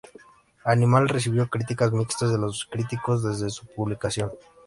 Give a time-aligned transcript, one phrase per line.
[0.65, 4.31] Animal recibió críticas mixtas de los críticos desde su publicación.